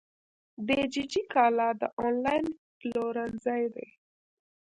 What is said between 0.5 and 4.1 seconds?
دیجیجی کالا د انلاین پلورنځی دی.